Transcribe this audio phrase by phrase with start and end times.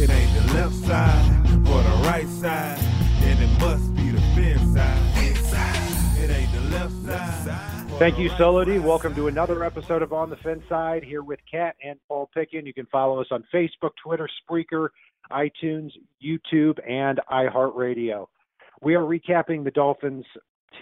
[0.00, 2.78] it ain't the left side or the right side,
[3.20, 4.96] then it must be the fin side.
[6.18, 7.90] It ain't the left side.
[7.98, 8.82] Thank you, Solody.
[8.82, 12.64] Welcome to another episode of On the Fin Side here with Kat and Paul Pickin.
[12.64, 14.88] You can follow us on Facebook, Twitter, Spreaker,
[15.30, 15.90] iTunes,
[16.24, 18.26] YouTube, and iHeartRadio.
[18.80, 20.24] We are recapping the Dolphins'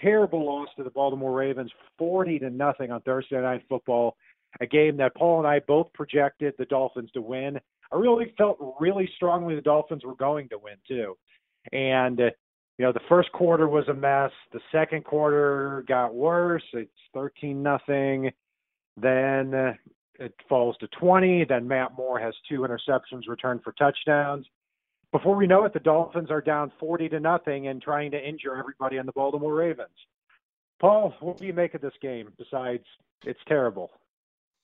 [0.01, 4.15] terrible loss to the Baltimore Ravens, 40 to nothing on Thursday Night Football,
[4.61, 7.59] a game that Paul and I both projected the Dolphins to win.
[7.91, 11.17] I really felt really strongly the Dolphins were going to win too,
[11.71, 12.29] and uh,
[12.77, 14.31] you know the first quarter was a mess.
[14.53, 16.63] The second quarter got worse.
[16.73, 18.31] It's 13 nothing.
[18.97, 19.73] Then uh,
[20.19, 21.45] it falls to 20.
[21.45, 24.45] Then Matt Moore has two interceptions returned for touchdowns.
[25.11, 28.55] Before we know it, the Dolphins are down 40 to nothing and trying to injure
[28.55, 29.89] everybody on the Baltimore Ravens.
[30.79, 32.83] Paul, what do you make of this game besides
[33.25, 33.89] it's terrible?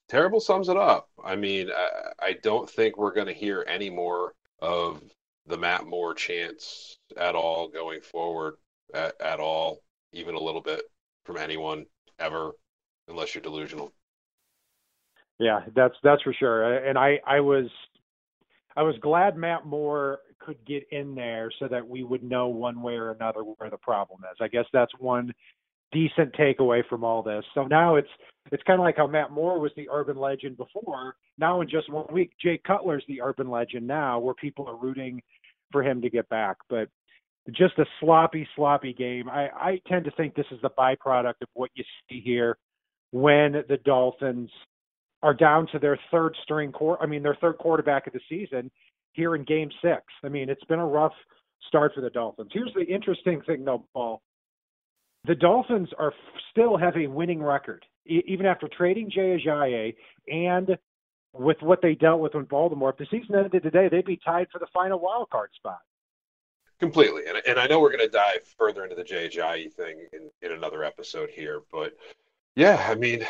[0.08, 1.10] Terrible sums it up.
[1.24, 5.02] I mean, I, I don't think we're going to hear any more of
[5.48, 8.56] the Matt Moore chance at all going forward,
[8.94, 9.80] at, at all,
[10.14, 10.84] even a little bit
[11.24, 11.86] from anyone
[12.20, 12.52] ever,
[13.08, 13.92] unless you're delusional.
[15.40, 16.78] Yeah, that's that's for sure.
[16.78, 17.66] And I I was
[18.76, 22.82] I was glad Matt Moore could get in there so that we would know one
[22.82, 24.38] way or another where the problem is.
[24.40, 25.34] I guess that's one
[25.96, 27.44] decent takeaway from all this.
[27.54, 28.10] So now it's
[28.52, 31.16] it's kind of like how Matt Moore was the urban legend before.
[31.40, 35.22] Now in just one week, Jay Cutler's the urban legend now, where people are rooting
[35.72, 36.58] for him to get back.
[36.70, 36.90] But
[37.52, 39.30] just a sloppy, sloppy game.
[39.30, 42.58] I, I tend to think this is the byproduct of what you see here
[43.12, 44.50] when the Dolphins
[45.24, 47.02] are down to their third string core.
[47.02, 48.70] I mean, their third quarterback of the season
[49.14, 50.04] here in Game Six.
[50.24, 51.14] I mean, it's been a rough
[51.68, 52.52] start for the Dolphins.
[52.54, 54.22] Here's the interesting thing, though, Paul.
[55.26, 56.14] The Dolphins are
[56.52, 59.96] still have a winning record, e- even after trading Jay Ajayi
[60.28, 60.78] and
[61.34, 62.92] with what they dealt with in Baltimore.
[62.92, 65.80] If the season ended today, they'd be tied for the final wild card spot.
[66.80, 70.08] Completely, and and I know we're going to dive further into the Jay Ajayi thing
[70.12, 71.94] in in another episode here, but
[72.56, 73.26] yeah, I mean,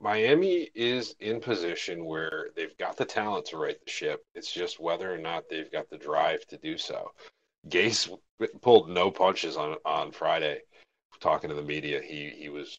[0.00, 4.24] Miami is in position where they've got the talent to right the ship.
[4.34, 7.12] It's just whether or not they've got the drive to do so.
[7.68, 8.08] Gase
[8.62, 10.60] pulled no punches on on Friday.
[11.20, 12.78] Talking to the media, he he was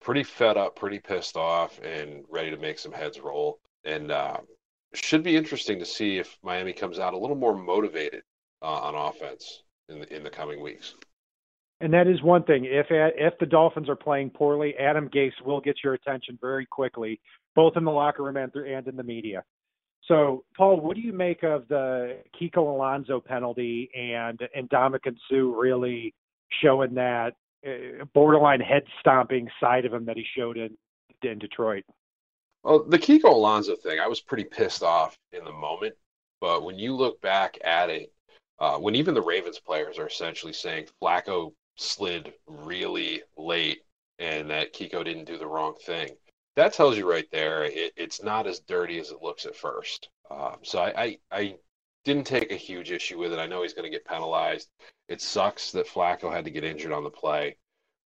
[0.00, 3.60] pretty fed up, pretty pissed off, and ready to make some heads roll.
[3.84, 4.38] And uh,
[4.94, 8.22] should be interesting to see if Miami comes out a little more motivated
[8.60, 10.94] uh, on offense in the, in the coming weeks.
[11.80, 12.64] And that is one thing.
[12.64, 17.20] If if the Dolphins are playing poorly, Adam Gase will get your attention very quickly,
[17.56, 19.42] both in the locker room and, and in the media.
[20.06, 25.60] So, Paul, what do you make of the Kiko Alonso penalty and and Ndamukong Suh
[25.60, 26.14] really
[26.62, 27.34] showing that
[28.14, 30.76] borderline head stomping side of him that he showed in
[31.22, 31.84] in Detroit?
[32.64, 35.94] Well, the Kiko Alonso thing, I was pretty pissed off in the moment,
[36.40, 38.12] but when you look back at it,
[38.58, 43.82] uh, when even the Ravens players are essentially saying Flacco slid really late
[44.18, 46.10] and that Kiko didn't do the wrong thing.
[46.54, 50.10] That tells you right there it, it's not as dirty as it looks at first.
[50.30, 51.56] Um, so I, I, I
[52.04, 53.38] didn't take a huge issue with it.
[53.38, 54.68] I know he's going to get penalized.
[55.12, 57.56] It sucks that Flacco had to get injured on the play,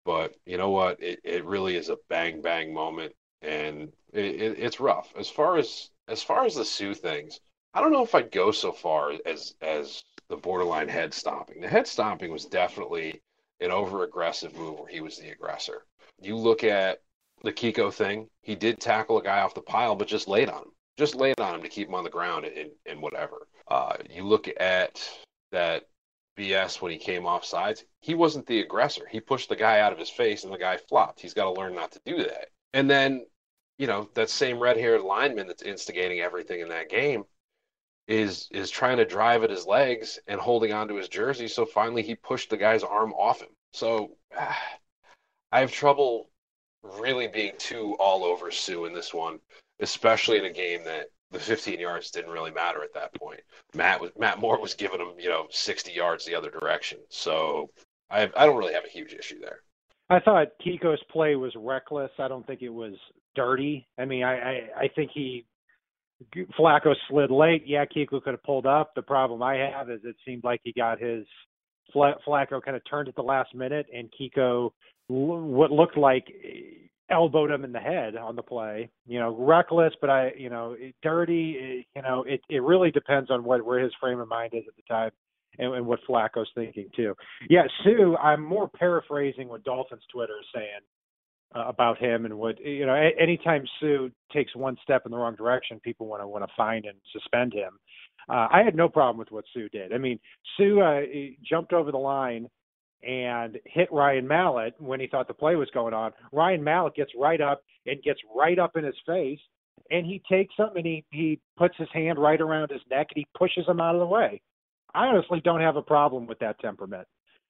[0.05, 1.03] but you know what?
[1.03, 5.13] It, it really is a bang bang moment, and it, it, it's rough.
[5.17, 7.41] As far as as far as the Suh things,
[7.73, 11.59] I don't know if I'd go so far as as the borderline head stomping.
[11.59, 13.21] The head stomping was definitely
[13.59, 15.83] an over aggressive move where he was the aggressor.
[16.21, 17.01] You look at
[17.43, 20.61] the Kiko thing, he did tackle a guy off the pile, but just laid on
[20.61, 20.71] him.
[20.97, 23.47] Just laid on him to keep him on the ground and, and whatever.
[23.67, 25.05] Uh, you look at
[25.51, 25.83] that
[26.37, 29.07] BS when he came off sides, he wasn't the aggressor.
[29.07, 31.19] He pushed the guy out of his face and the guy flopped.
[31.19, 32.47] He's got to learn not to do that.
[32.73, 33.25] And then,
[33.77, 37.23] you know, that same red haired lineman that's instigating everything in that game
[38.07, 41.47] is is trying to drive at his legs and holding onto his jersey.
[41.47, 43.55] So finally, he pushed the guy's arm off him.
[43.71, 44.53] So uh,
[45.51, 46.29] I have trouble
[46.81, 49.39] really being too all over Suh in this one,
[49.79, 53.41] especially in a game that the 15 yards didn't really matter at that point.
[53.73, 56.99] Matt was Matt Moore was giving him you know 60 yards the other direction.
[57.09, 57.69] So
[58.09, 59.59] I I don't really have a huge issue there.
[60.09, 62.11] I thought Kiko's play was reckless.
[62.19, 62.93] I don't think it was
[63.35, 63.87] dirty.
[63.97, 65.45] I mean, I I, I think he
[66.57, 67.63] Flacco slid late.
[67.65, 68.93] Yeah, Kiko could have pulled up.
[68.95, 71.25] The problem I have is it seemed like he got his
[71.93, 74.71] Flacco kind of turned at the last minute, and Kiko
[75.07, 76.25] what looked like
[77.09, 78.89] elbowed him in the head on the play.
[79.05, 81.85] You know, reckless, but I, you know, dirty.
[81.95, 84.75] You know, it it really depends on what where his frame of mind is at
[84.75, 85.11] the time.
[85.59, 87.13] And, and what Flacco's thinking too.
[87.47, 90.81] Yeah, Suh, I'm more paraphrasing what Dolphins Twitter is saying
[91.55, 92.95] uh, about him and what you know.
[92.95, 96.51] A- anytime Suh takes one step in the wrong direction, people want to want to
[96.57, 97.77] find and suspend him.
[98.27, 99.93] Uh, I had no problem with what Suh did.
[99.93, 100.19] I mean,
[100.57, 101.01] Suh uh,
[101.47, 102.47] jumped over the line
[103.07, 106.11] and hit Ryan Mallett when he thought the play was going on.
[106.31, 109.39] Ryan Mallett gets right up and gets right up in his face,
[109.89, 113.17] and he takes him and he he puts his hand right around his neck and
[113.23, 114.41] he pushes him out of the way.
[114.93, 117.07] I honestly don't have a problem with that temperament.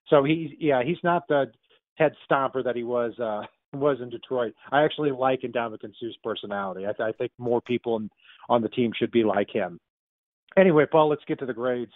[0.10, 1.52] So he's yeah, he's not the
[1.96, 3.44] head stomper that he was uh
[3.78, 4.54] was in Detroit.
[4.72, 6.86] I actually like Ndamukong Suh's personality.
[6.86, 8.10] I, I think more people in,
[8.48, 9.80] on the team should be like him.
[10.56, 11.92] Anyway, Paul, let's get to the grades.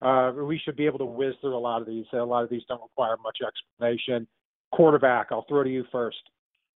[0.00, 2.06] Uh, we should be able to whiz through a lot of these.
[2.12, 4.26] A lot of these don't require much explanation.
[4.72, 6.18] Quarterback, I'll throw to you first.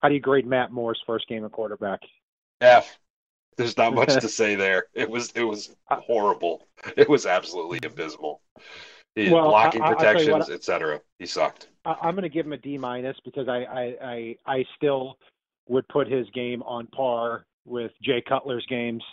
[0.00, 2.00] How do you grade Matt Moore's first game of quarterback?
[2.60, 2.98] F.
[3.56, 4.86] There's not much to say there.
[4.94, 6.66] It was it was horrible.
[6.96, 8.40] It was absolutely abysmal.
[9.16, 11.00] well, blocking I, protections, etc.
[11.19, 11.69] He sucked.
[11.84, 15.19] I, am going to give him a D minus because I, I I I still
[15.69, 19.04] would put his game on par with Jay Cutler's games.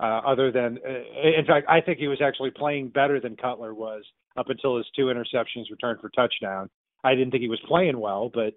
[0.00, 3.74] Uh, other than, uh, in fact, I think he was actually playing better than Cutler
[3.74, 4.04] was
[4.36, 6.70] up until his two interceptions returned for touchdown.
[7.02, 8.54] I didn't think he was playing well, but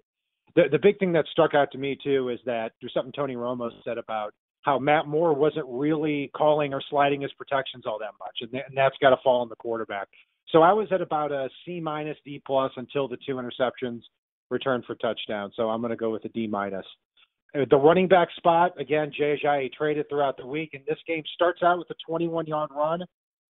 [0.54, 3.34] the the big thing that stuck out to me too is that there's something Tony
[3.34, 8.12] Romo said about how Matt Moore wasn't really calling or sliding his protections all that
[8.20, 10.08] much, and, th- and that's got to fall on the quarterback.
[10.50, 14.02] So I was at about a C minus D plus until the two interceptions
[14.50, 15.50] returned for touchdown.
[15.56, 16.86] So I'm going to go with a D minus.
[17.54, 21.22] Uh, the running back spot again, Jay Ajayi traded throughout the week, and this game
[21.34, 23.00] starts out with a 21 yard run.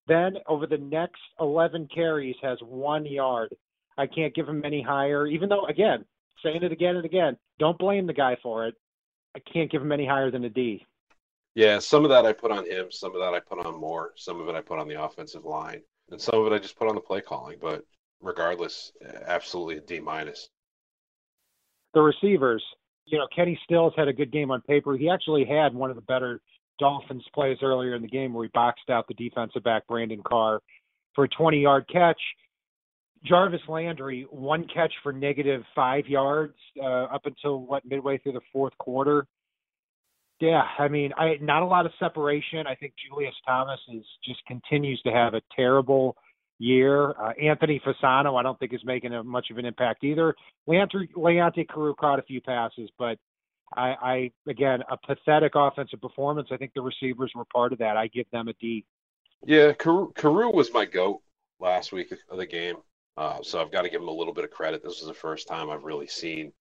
[0.08, 3.54] Then over the next 11 carries has one yard.
[3.96, 6.04] I can't give him any higher, even though again,
[6.42, 8.74] saying it again and again, don't blame the guy for it.
[9.36, 10.84] I can't give him any higher than a D.
[11.54, 14.12] Yeah, some of that I put on him, some of that I put on Moore,
[14.16, 16.78] some of it I put on the offensive line, and some of it I just
[16.78, 17.58] put on the play calling.
[17.60, 17.84] But
[18.20, 18.92] regardless,
[19.26, 20.48] absolutely a D minus.
[21.94, 22.64] The receivers,
[23.12, 24.96] you know, Kenny Stills had a good game on paper.
[24.96, 26.40] He actually had one of the better
[26.78, 30.60] Dolphins plays earlier in the game where he boxed out the defensive back Brandon Carr
[31.14, 32.20] for a 20 yard catch.
[33.24, 38.40] Jarvis Landry, one catch for negative five yards uh, up until what midway through the
[38.52, 39.26] fourth quarter.
[40.40, 42.66] Yeah, I mean, I not a lot of separation.
[42.66, 46.16] I think Julius Thomas is just continues to have a terrible
[46.62, 47.10] year.
[47.10, 50.34] Uh, Anthony Fasano, I don't think is making a, much of an impact either.
[50.68, 53.18] Leonte, Leonte Carroo caught a few passes, but
[53.74, 56.48] I, I again a pathetic offensive performance.
[56.50, 57.96] I think the receivers were part of that.
[57.96, 58.84] I give them a D.
[59.44, 61.20] Yeah, Carroo, Carroo was my goat
[61.58, 62.76] last week of the game,
[63.16, 64.82] uh, so I've got to give him a little bit of credit.
[64.82, 66.52] This was the first time I've really seen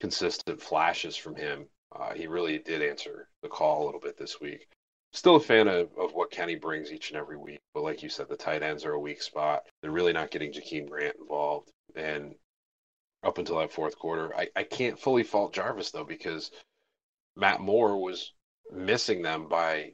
[0.00, 1.66] consistent flashes from him
[1.98, 4.68] uh, he really did answer the call a little bit this week.
[5.16, 8.10] Still a fan of, of what Kenny brings each and every week, but like you
[8.10, 9.62] said, the tight ends are a weak spot.
[9.80, 11.70] They're really not getting Jakeem Grant involved.
[11.96, 12.34] And
[13.24, 16.50] up until that fourth quarter, I, I can't fully fault Jarvis though, because
[17.34, 18.34] Matt Moore was
[18.70, 19.92] missing them by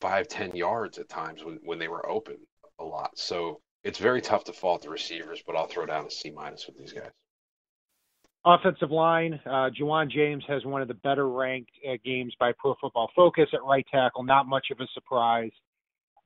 [0.00, 2.38] five, ten yards at times when, when they were open
[2.78, 3.18] a lot.
[3.18, 6.66] So it's very tough to fault the receivers, but I'll throw down a C minus
[6.66, 7.10] with these guys.
[8.44, 12.74] Offensive line, uh, Ja'Wuan James has one of the better ranked uh, games by Pro
[12.80, 14.22] Football Focus at right tackle.
[14.22, 15.50] Not much of a surprise.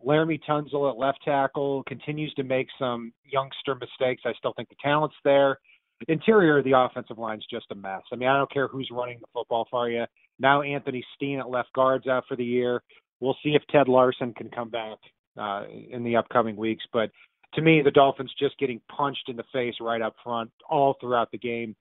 [0.04, 4.22] Laremy Tunsil at left tackle continues to make some youngster mistakes.
[4.24, 5.58] I still think the talent's there.
[6.06, 8.02] Interior of the offensive line is just a mess.
[8.12, 10.04] I mean, I don't care who's running the football for you.
[10.38, 12.82] Now Anthony Steen at left guard's out for the year.
[13.20, 14.98] We'll see if Ted Larsen can come back
[15.38, 16.84] uh, in the upcoming weeks.
[16.92, 17.10] But
[17.54, 21.30] to me, the Dolphins just getting punched in the face right up front all throughout
[21.30, 21.74] the game.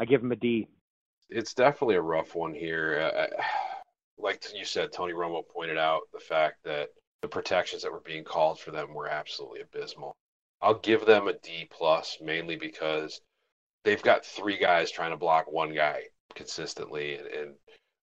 [0.00, 0.66] I give him a D.
[1.28, 3.12] It's definitely a rough one here.
[3.14, 3.42] Uh,
[4.18, 6.88] like you said, Tony Romo pointed out the fact that
[7.20, 10.16] the protections that were being called for them were absolutely abysmal.
[10.62, 13.20] I'll give them a D plus mainly because
[13.84, 16.04] they've got three guys trying to block one guy
[16.34, 17.54] consistently and, and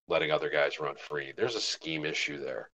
[0.06, 1.32] letting other guys run free.
[1.36, 2.70] There's a scheme issue there.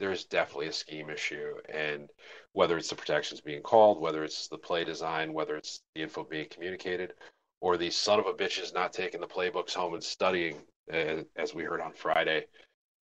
[0.00, 2.10] There's definitely a scheme issue, and
[2.52, 6.24] whether it's the protections being called, whether it's the play design, whether it's the info
[6.24, 7.14] being communicated,
[7.60, 10.56] or these son of a bitches not taking the playbooks home and studying,
[10.90, 12.46] eh, as we heard on Friday.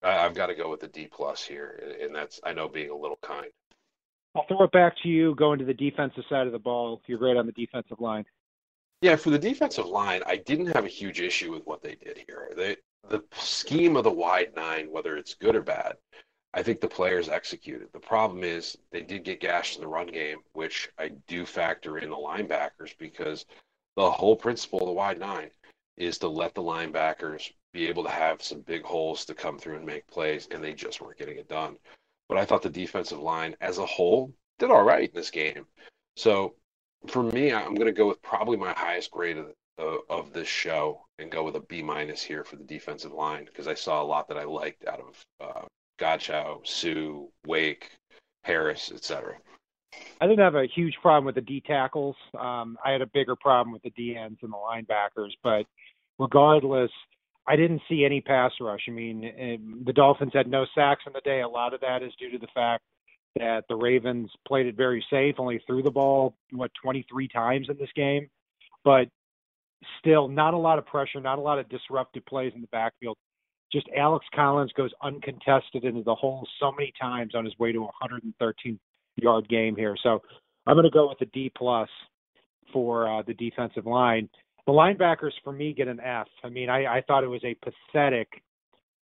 [0.03, 2.95] I've got to go with the D plus here, and that's I know being a
[2.95, 3.48] little kind.
[4.36, 5.36] I'll throw it back to you.
[5.36, 8.25] Going to the defensive side of the ball, you're great on the defensive line.
[9.01, 12.24] Yeah, for the defensive line, I didn't have a huge issue with what they did
[12.25, 12.51] here.
[12.55, 12.77] They,
[13.10, 15.98] the scheme of the wide nine, whether it's good or bad,
[16.53, 17.89] I think the players executed.
[17.91, 21.98] The problem is they did get gashed in the run game, which I do factor
[21.98, 23.45] in the linebackers because
[23.95, 25.50] the whole principle of the wide nine
[25.97, 29.77] is to let the linebackers be able to have some big holes to come through
[29.77, 31.77] and make plays, and they just weren't getting it done.
[32.29, 35.65] But I thought the defensive line as a whole did all right in this game.
[36.15, 36.55] So
[37.07, 39.38] for me, I'm going to go with probably my highest grade
[39.77, 43.45] of, of this show and go with a B minus here for the defensive line
[43.45, 45.65] because I saw a lot that I liked out of uh,
[46.00, 47.91] Godchaux, Suh, Wake,
[48.43, 49.38] Harris, etc.
[50.21, 52.15] I didn't have a huge problem with the D tackles.
[52.39, 55.65] Um, I had a bigger problem with the D ends and the linebackers, but
[56.17, 56.91] regardless,
[57.47, 58.85] I didn't see any pass rush.
[58.88, 61.41] I mean, eh, the Dolphins had no sacks in the day.
[61.41, 62.83] A lot of that is due to the fact
[63.35, 67.77] that the Ravens played it very safe, only threw the ball what 23 times in
[67.77, 68.29] this game,
[68.85, 69.07] but
[70.00, 73.17] still not a lot of pressure, not a lot of disruptive plays in the backfield.
[73.71, 77.79] Just Alex Collins goes uncontested into the hole so many times on his way to
[77.79, 78.79] a 113
[79.15, 79.96] yard game here.
[80.01, 80.22] So
[80.65, 81.89] I'm going to go with a D plus
[82.72, 84.29] for uh, the defensive line.
[84.65, 86.27] The linebackers for me get an F.
[86.43, 88.29] I mean, I, I thought it was a pathetic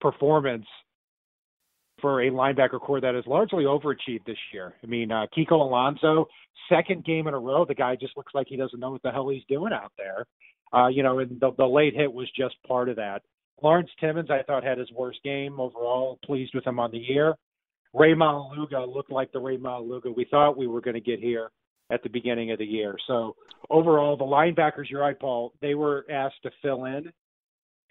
[0.02, 0.66] performance
[2.02, 4.76] for a linebacker corps that has largely overachieved this year.
[4.84, 6.28] I mean, uh, Kiko Alonso,
[6.70, 9.12] second game in a row, the guy just looks like he doesn't know what the
[9.12, 10.26] hell he's doing out there.
[10.74, 13.22] Uh, you know, and the, the late hit was just part of that.
[13.62, 16.20] Lawrence Timmons, I thought, had his worst game overall.
[16.26, 17.36] Pleased with him on the year.
[17.96, 21.50] Rey Maualuga looked like the Rey Maualuga we thought we were going to get here
[21.90, 22.96] at the beginning of the year.
[23.08, 23.36] So
[23.70, 25.54] overall, the linebackers, you're right, Paul.
[25.62, 27.12] They were asked to fill in,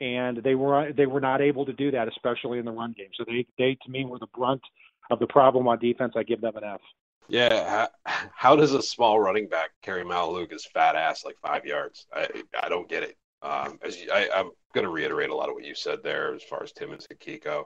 [0.00, 3.08] and they were they were not able to do that, especially in the run game.
[3.16, 4.62] So they they to me were the brunt
[5.10, 6.14] of the problem on defense.
[6.16, 6.80] I give them an F.
[7.26, 12.06] Yeah, how, how does a small running back carry Maualuga's fat ass like five yards?
[12.12, 12.28] I
[12.60, 13.16] I don't get it.
[13.40, 16.34] Um, as you, I, I'm going to reiterate a lot of what you said there
[16.34, 17.64] as far as Timmons and Kiko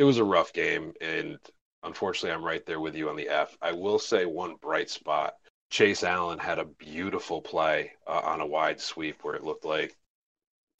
[0.00, 1.38] it was a rough game, and
[1.82, 3.54] unfortunately, I'm right there with you on the F.
[3.60, 5.34] I will say one bright spot.
[5.68, 9.94] Chase Allen had a beautiful play uh, on a wide sweep where it looked like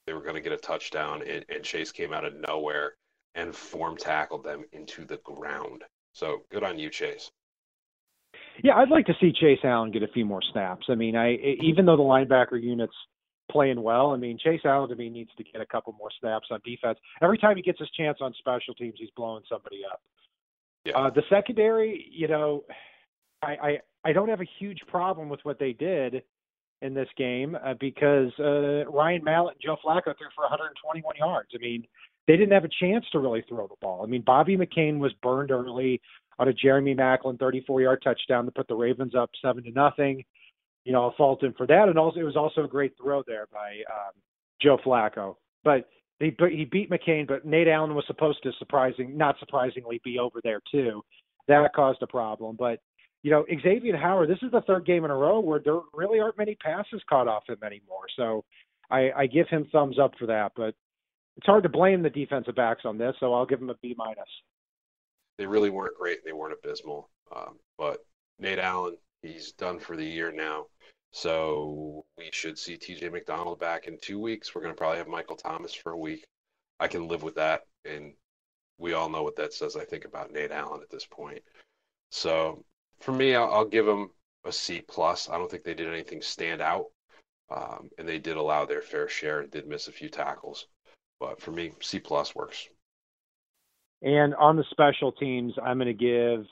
[0.07, 2.95] they were going to get a touchdown, and, and Chase came out of nowhere
[3.35, 5.83] and form tackled them into the ground.
[6.13, 7.29] So good on you, Chase.
[8.63, 10.87] Yeah, I'd like to see Chase Allen get a few more snaps.
[10.89, 12.95] I mean, I even though the linebacker units
[13.51, 14.11] playing well.
[14.11, 16.97] I mean, Chase Allen to me needs to get a couple more snaps on defense.
[17.21, 20.01] Every time he gets his chance on special teams, he's blowing somebody up.
[20.85, 20.97] Yeah.
[20.97, 22.63] Uh, the secondary, you know,
[23.43, 26.23] I, I I don't have a huge problem with what they did
[26.81, 31.49] in this game uh, because uh, Ryan Mallett and Joe Flacco threw for 121 yards.
[31.53, 31.85] I mean,
[32.27, 34.03] they didn't have a chance to really throw the ball.
[34.03, 36.01] I mean, Bobby McCain was burned early
[36.39, 40.23] on a Jeremy Maclin 34-yard touchdown to put the Ravens up seven to nothing
[40.85, 41.89] you know, I'll fault him for that.
[41.89, 44.13] And also, it was also a great throw there by um,
[44.61, 45.35] Joe Flacco.
[45.63, 45.87] But
[46.19, 50.39] he he beat McCain, but Nate Allen was supposed to surprising, not surprisingly, be over
[50.43, 51.03] there too.
[51.47, 52.55] That caused a problem.
[52.57, 52.79] But
[53.23, 56.19] you know, Xavier Howard, this is the third game in a row where there really
[56.19, 58.05] aren't many passes caught off him anymore.
[58.15, 58.43] So
[58.89, 60.53] I, I give him thumbs up for that.
[60.55, 60.73] But
[61.37, 63.95] it's hard to blame the defensive backs on this, so I'll give them a B
[63.97, 64.17] minus.
[65.37, 66.25] They really weren't great.
[66.25, 67.09] They weren't abysmal.
[67.35, 68.05] Um, but
[68.39, 70.67] Nate Allen, He's done for the year now.
[71.11, 74.55] So we should see TJ McDonald back in two weeks.
[74.55, 76.25] We're going to probably have Michael Thomas for a week.
[76.79, 77.61] I can live with that.
[77.85, 78.13] And
[78.77, 81.41] we all know what that says, I think, about Nate Allen at this point.
[82.11, 82.63] So
[82.99, 84.09] for me, I'll, I'll give him
[84.45, 85.29] a C plus.
[85.29, 86.85] I don't think they did anything stand out.
[87.49, 90.67] Um, and they did allow their fair share and did miss a few tackles.
[91.19, 92.69] But for me, C plus works.
[94.01, 96.45] And on the special teams, I'm going to give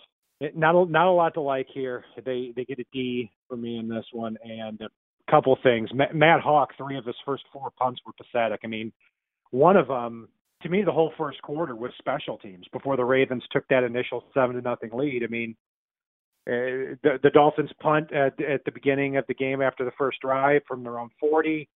[0.56, 2.04] not a, not a lot to like here.
[2.24, 4.90] They they get a D for me in this one, and a
[5.32, 5.90] couple things.
[5.94, 8.62] Matt, Matt Haack, three of his first four punts were pathetic.
[8.64, 8.92] I mean,
[9.52, 10.30] one of them
[10.64, 14.26] to me, the whole first quarter was special teams before the Ravens took that initial
[14.34, 15.24] seven to nothing lead.
[15.24, 15.56] I mean,
[16.48, 20.20] uh, the the Dolphins punt at at the beginning of the game after the first
[20.20, 21.68] drive from their own 40.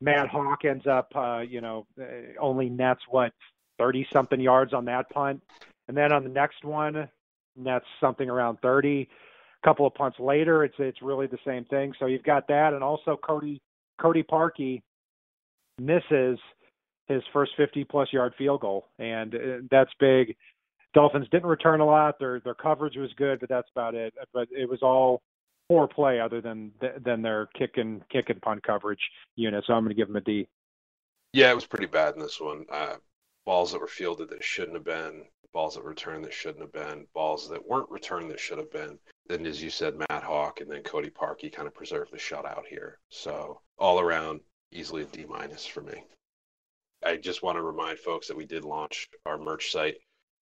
[0.00, 2.04] Matt Haack ends up, uh, you know, uh,
[2.40, 3.32] only nets what
[3.78, 5.42] 30 something yards on that punt,
[5.88, 7.08] and then on the next one,
[7.56, 9.08] nets something around 30.
[9.62, 11.92] A couple of punts later, it's it's really the same thing.
[11.98, 13.60] So you've got that, and also Cody
[14.00, 14.82] Cody Parkey
[15.78, 16.38] misses
[17.06, 19.38] his first 50 plus yard field goal, and uh,
[19.70, 20.36] that's big.
[20.94, 22.18] Dolphins didn't return a lot.
[22.18, 24.14] Their their coverage was good, but that's about it.
[24.32, 25.22] But it was all
[25.68, 26.72] poor play, other than
[27.04, 29.00] than their kick and kick and punt coverage
[29.36, 29.64] unit.
[29.66, 30.46] So I'm going to give them a D.
[31.32, 32.64] Yeah, it was pretty bad in this one.
[32.70, 32.96] Uh,
[33.44, 37.06] balls that were fielded that shouldn't have been balls that returned that shouldn't have been,
[37.14, 38.98] balls that weren't returned that should have been.
[39.26, 42.66] Then, as you said, Matt Haack and then Cody Parkey kind of preserved the shutout
[42.68, 42.98] here.
[43.08, 44.40] So all around,
[44.72, 46.04] easily a D minus for me.
[47.02, 49.96] I just want to remind folks that we did launch our merch site.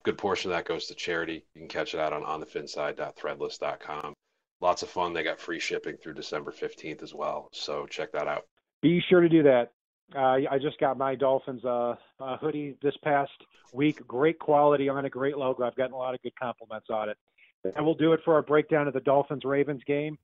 [0.03, 1.45] Good portion of that goes to charity.
[1.53, 4.13] You can catch it out on onthefinside.threadless.com.
[4.61, 5.13] Lots of fun.
[5.13, 7.49] They got free shipping through December 15th as well.
[7.51, 8.43] So check that out.
[8.81, 9.73] Be sure to do that.
[10.15, 13.31] Uh, I just got my Dolphins uh, uh, hoodie this past
[13.73, 14.05] week.
[14.07, 15.63] Great quality on a great logo.
[15.63, 17.17] I've gotten a lot of good compliments on it.
[17.75, 20.17] And we'll do it for our breakdown of the Dolphins Ravens game.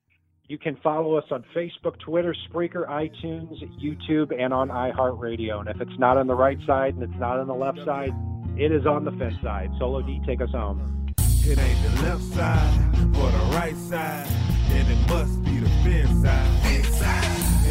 [0.48, 5.60] You can follow us on Facebook, Twitter, Spreaker, iTunes, YouTube, and on iHeartRadio.
[5.60, 8.12] And if it's not on the right side and it's not on the left side,
[8.58, 9.72] it is on the fin side.
[9.77, 11.13] Solo D, take us home.
[11.20, 14.27] It ain't the left side or the right side,
[14.70, 16.76] then it must be the side.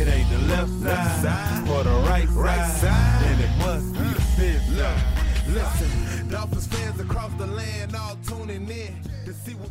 [0.06, 1.68] It ain't the left side, side.
[1.68, 5.02] or the right, right side, side, then it must be the fin side.
[5.48, 8.94] Listen, Dolphins fans across the land all tuning in
[9.24, 9.70] to see what